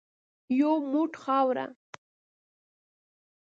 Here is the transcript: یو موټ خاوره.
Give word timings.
یو 0.59 0.71
موټ 0.91 1.11
خاوره. 1.23 1.65